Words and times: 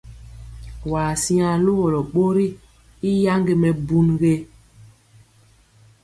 Waa 0.91 1.13
siŋa 1.23 1.49
luwɔlɔ 1.65 1.99
ɓori 2.13 2.45
i 3.09 3.11
yaŋge 3.23 3.53
mɛbun? 3.61 4.07